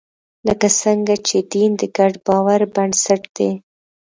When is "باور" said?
2.27-2.61